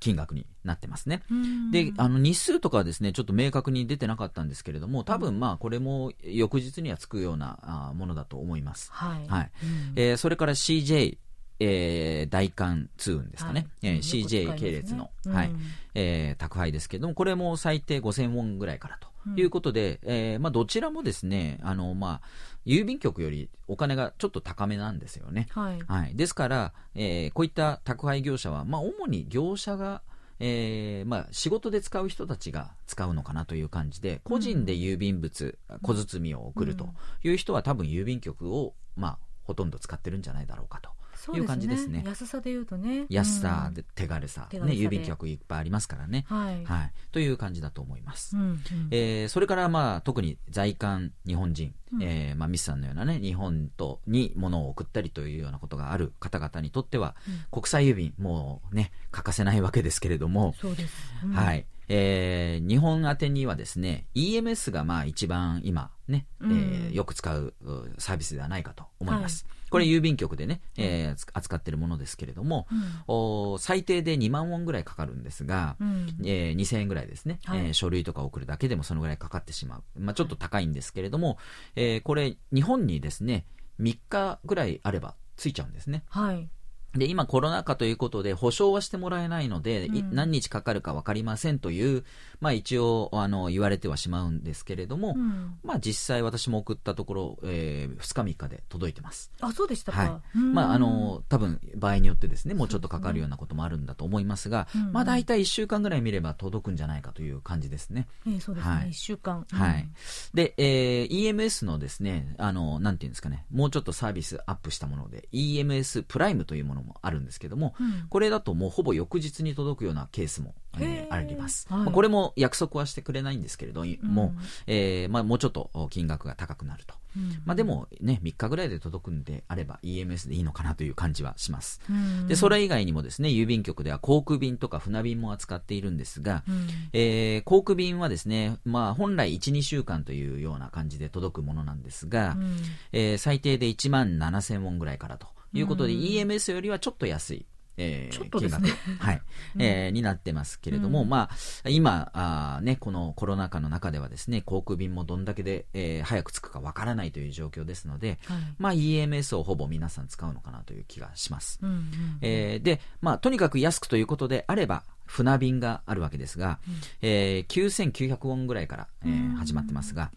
[0.01, 1.23] 金額になってますね。
[1.71, 8.91] で、あの日数とかはですね、ちょっと明確に出てなかったんですけれども、多分まあこれも翌日にはつくようなあものだと思います。
[8.93, 9.29] はい。
[9.29, 9.51] はい、
[9.97, 11.19] えー、それから CJ、
[11.61, 15.51] えー、大韓通運ですかね、はい、えー、CJ 系列の、ね、はい。
[15.95, 22.27] えー、宅配ですけれども、これも最低5000ウォンぐらいからということで、うん、えー、まあ、どちらもですね、あのまあ、
[22.67, 25.49] 郵便局よりお金がちょっと高めなんですよね。
[25.51, 30.03] はい、はい、ですから、えー、こういった宅配業者は、まあ、主に業者が
[30.43, 36.89] えーまあ、仕事で使う人たちが使うのかなという感じで、個人で郵便物、うん、小包を送ると
[37.23, 40.91] いう人は、多分郵便局を、まあ、ほとんど使ってるんじゃないだろうかと。
[41.37, 42.03] いう感じですね。
[42.07, 43.07] 安さで言うとね。
[43.09, 44.49] 安さで、手軽さ。
[44.53, 46.25] ね、郵便局いっぱいありますからね。
[46.29, 46.65] はい。
[46.65, 46.93] はい。
[47.13, 48.37] という感じだと思います。
[48.37, 60.95] うん、えー、それからまあ、特に在韓日本人、うん、えー、まあ、ミスさんのようなね、日本とに物を送ったりというようなことがある方々にとっては、うん、国際郵便、もうね、欠かせないわけですけれども、そうです。
[61.25, 61.67] うん、はい。
[61.93, 67.53] えー、日本宛てにはですね、EMS がまあ一番今ね、えー、よく使う
[67.99, 69.45] サービスではないかと思います。
[69.49, 79.83] はいこれ郵便局でね、えー、扱ってるものですけれども、うん、お最低で2万ウォンぐらいかかるんですが、うん、えー、2000円ぐらいですね、はい、えー、書類とか送るだけでもそのぐらいかかってしまう。
[79.99, 81.39] まあ、ちょっと高いんですけれども、
[81.77, 83.47] えー、これ日本にですね、
[83.81, 86.05] 3日ぐらいあればついちゃうんですね。
[86.09, 86.49] はい。
[86.95, 92.05] で、今コロナ禍ということで保証はしてもらえないので、うん、何日かかるか分かりませんという、
[92.41, 99.31] まあ一応、あの、言われてはしまうんですけれども、うん、まあ実際私も送ったところ、えー、2日3日で届いてます。
[99.41, 99.99] あ、そうでしたか。
[99.99, 100.39] はい。
[100.39, 108.07] まああの、多分場合によってですね、もうちょっとかかるようなこともあるんだと思いますが、すね、まあ大体1週間ぐらい見れば届くんじゃないかという感じですね。
[108.27, 109.47] えー、そうですね、はい、1週間。
[109.51, 109.89] はい。
[110.33, 126.95] で、えー、EMS のですね、あの、なんていうんですかね、もうちょっとサービスアップしたもので、EMS プライムというものもあるんですけども、うん、これだともうほぼ翌日に届くようなケースも、えー、あります、はい、これも約束はしてくれないんですけれども、うん、えー、まあ、もうちょっと金額が高くなると。
[127.17, 131.81] うん、まあ、でもね、3日ぐらいで届くんであれば EMS でいいのかなという感じはします。
[132.29, 142.57] で、それ以外にもですね、郵便局では航空便とか船便も扱っているんですが、うん、えー、航空便はですね、まあ、本来1、2週間というような感じで届くものなんですが、うん、
[142.93, 147.47] えー、最低で1万7000ウォンぐらいからということで、EMS よりはちょっと安い。
[147.83, 148.69] えー、金額、
[148.99, 149.23] はい、
[149.59, 151.31] えー、になってますけれども、うん、ま
[151.65, 161.59] あ、今あ、ね、このコロナ禍の中ではですね、航空便もどんだけで、えー、早く着くかわからないという状況ですので、はい、まあ、EMS をほぼ皆さん使うのかなという気がします。
[161.63, 161.85] うんうんうん、
[162.21, 170.13] えー、で、まあ、とにかく安くということであれば、船便があるわけですが、うん、えー、9900ウォンぐらいから、えー、始まってますが、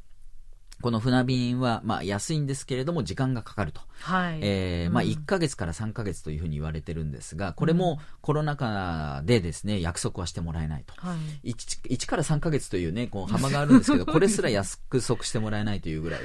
[0.84, 3.80] この船便は、まあ、安いんですけれども、時間がかかると。
[4.02, 4.40] はい。
[4.42, 10.94] えー、うん、まあ、1ヶ月から3ヶ月というふうに言われてるんですが、これもコロナ禍でですね、約束はしてもらえないと。
[10.98, 11.52] はい。
[11.52, 16.20] 1, 1から3ヶ月というね、こう、幅があるんですけど、 これすら約束してもらえないというぐらい、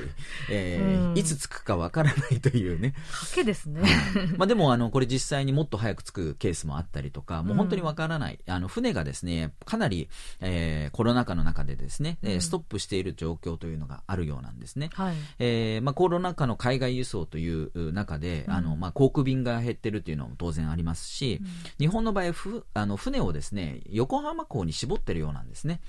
[0.50, 2.94] えー、うん、いつ着くかわからないというね。
[3.12, 3.82] 賭けですね。
[4.38, 8.40] まあ、でも、あの、これ実際にもっと早く着くケースもあったりとか、もう本当にわからない。
[8.48, 10.08] あの、船がですね、かなり、
[10.40, 14.90] えー、コロナ禍の中でですね、えストップしている状況というのがあるようなんですね。
[14.94, 25.80] はい、えー、まあ、コロナ禍の海外輸送という中で、うん、あのまあ、航空便が減ってるっていうのも当然ありますし、うん、日本の場合ふあの船をですね横浜港に絞ってるようなんですね。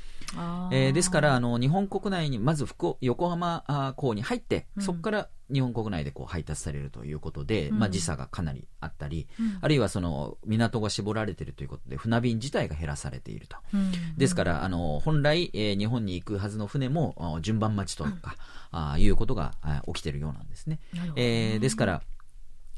[0.72, 18.36] えー、ですからあの日本国内にまず福横浜港に入って、そこから日本国内でこう配達されるということで、うん、まあ、時差がかなりあったり、うん、あるいはその港が絞られているということで船便自体が減らされていると、うん、ですからあの本来、えー、日本に行くはずの船も順番待ちとか、
[18.72, 19.54] あいうことが
[19.88, 20.80] 起きているようなんですね。
[21.16, 22.02] えー、ですから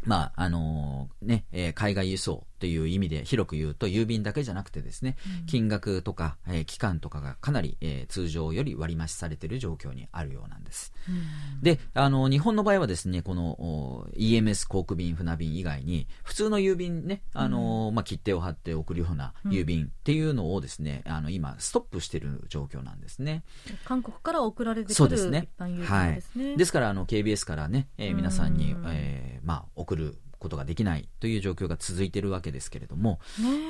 [0.03, 10.93] まあ、あのー、ね、えー、海外輸送という意味で広く言うと、郵便だけじゃなくてですね、うん、金額とか、えー、期間とかがかなり、えー、通常より割増されている状況にあるようなんです。
[11.09, 23.43] うん、で、あの、日本の場合はですね、この EMS 航空便、船便以外に、普通の郵便ね、あのー、まあ、切手を貼って送るような郵便っていうのをですね、あの、今、ストップしている状況なんですね。
[23.85, 25.49] 韓国から送られてくるそうですね。
[25.57, 26.23] はい。
[26.57, 33.19] ですから、あの、KBS からね、えー、皆さんに、えー、まあ、送ることができないという状況が続いているわけですけれども、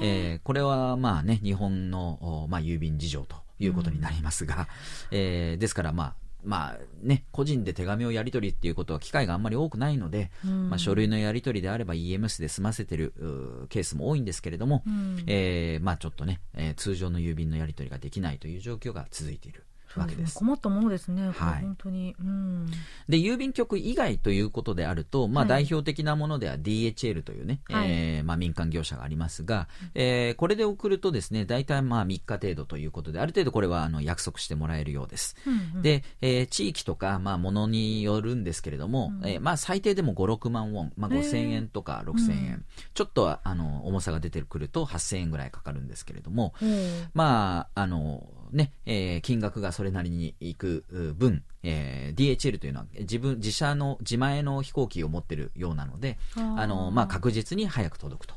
[0.01, 0.35] え。
[0.37, 4.55] ー、これはまあね、日本の、まあ、郵便事情ということになりますが、
[5.11, 13.13] うん、えー、ですからまあ、まあね、個人で手紙をやり取りっていうことは機会があんまり多くないので、うん、まあ、書類のやり取りであれば EMS で済ませてる
[13.69, 19.65] ケースも多いんですけれども、うん、えー、まあ、ちょっとね、えー、通常の郵便のやり取りができないという状況が続いている。
[19.99, 20.35] わけです。
[20.35, 22.65] 困ったものですね、はい、本当に、うん、
[23.09, 35.35] で郵便局以外ということであると、まあ、代表的なものでは DHL というね、はい、えー、まあ、民間業者がありますが、えー、これで送るとですね大体まあ3日程度ということである程度これはあの約束してもらえるようです。
[35.45, 46.53] うんうん、で、えー、地域とか、まあ、ものによるんですけれども、うん、えー、まあ、最低でも5、6万ウォン、まあ、5000円とか6000円、うん、ちょっとあの重さが出てくると8000円ぐらいかかるんですけれども、
[47.13, 50.85] まああのね、えー、金額がそれなりにいく
[51.17, 58.35] 分、えー、DHL というのは自分、自社の自前の飛行機を持ってるようなので、あの、まあ、確実に早く届くと。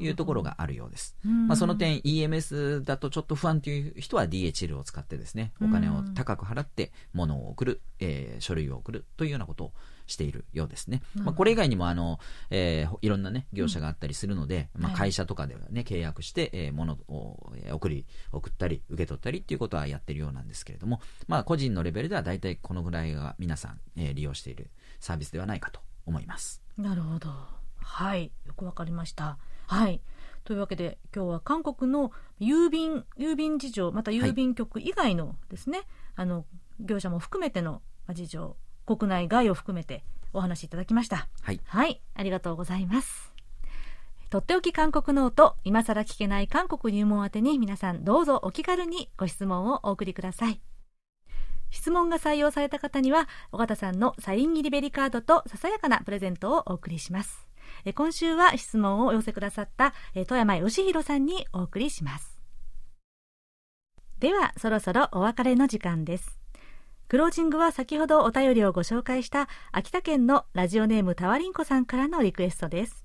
[0.00, 1.16] いうところがあるようです。
[1.22, 9.72] まあ、その点 EMS だとちょっと不安という人は DHL を使ってですね、お金を高く払って物を送る、えー、書類を送るというようなことを
[10.06, 11.02] しているようですね。
[11.14, 12.18] まあ、これ以外にもあの、
[12.50, 26.62] えー、いろんなね、業者があったりするので、うん、まあ、会社とかではね、契約して、えー、物を送り、送ったり、受け取ったりっていうことはやってるようなんですけれども、まあ、個人のレベルでは大体このぐらいが皆さん、えー、利用しているサービスではないかと思います。
[26.78, 27.30] なるほど。
[27.78, 28.32] はい。
[28.46, 29.38] よくわかりました。
[29.66, 30.00] はい。
[30.44, 35.86] というわけで今日は韓国の郵便郵便事情また郵便局以外のですね、はい、
[36.16, 36.46] あの
[36.78, 37.82] 業者も含めての
[38.12, 38.56] 事情
[38.86, 41.28] 国内外を含めてお話しいただきました。
[41.42, 41.60] はい。
[41.66, 42.00] はい。
[42.14, 43.32] ありがとうございます。
[44.30, 50.60] とっておき韓国ノート、今更聞けない韓国入門宛てに皆さんどうぞお気軽にご質問をお送りください。
[51.70, 57.46] 質問が採用された方には、尾形さんのサイン入りベリカードとささやかなプレゼントをお送りします。
[57.94, 59.94] 今週は質問をお寄せくださった
[60.26, 62.38] 富山義弘さんにお送りします。
[64.18, 66.40] では、そろそろお別れの時間です。
[67.08, 73.04] クロージングは先ほどお便りをご紹介した秋田県のラジオネームタワリンコさんからのリクエストです。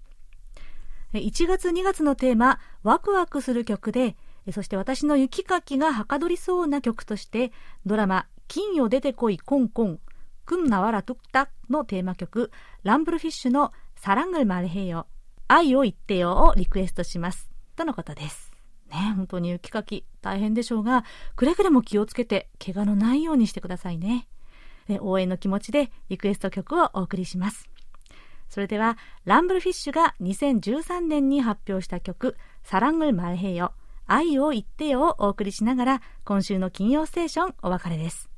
[1.13, 4.15] 1月2月のテーマ、ワクワクする曲で、
[4.53, 7.51] そして私の雪かきがはかどりそうな曲として、
[7.85, 9.99] ドラマ、金よ出てこいコンコン、
[10.45, 12.49] くんなわらとくたのテーマ曲、
[12.81, 15.05] ランブルフィッシュのサラングルマルヘヨ、
[15.47, 17.51] 愛を言ってよをリクエストします。
[17.75, 18.50] とのことです。
[18.91, 21.03] ね、本当に雪かき大変でしょうが、
[21.35, 24.27] くれぐれも気をつけて、怪我のないようにしてくださいね。
[24.99, 27.69] 応援の気持ちでリクエスト曲をお送りします。
[28.49, 33.71] それでは、ランブルフィッシュが2013年に発表した曲、サラングルマルヘヨ、
[34.07, 38.29] 愛を言ってよをお送りしながら、今週の金曜ステーションお別れです。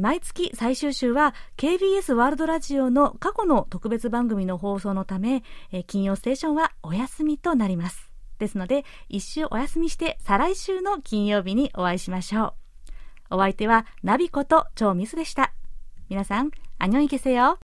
[0.00, 5.42] 毎月最終週は KBS ワールドラジオの過去の特別番組の放送のため、
[5.86, 8.13] 金曜ステーションはお休みとなります。
[8.38, 12.54] ですので、一週お休みして再来週の金曜日にお会いしましょ
[13.30, 13.36] う。
[13.36, 15.52] お相手はナビこと超ミスでした。
[16.08, 17.58] 皆さん、あにょいけせよ。